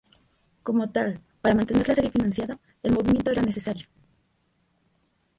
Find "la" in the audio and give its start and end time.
1.87-1.93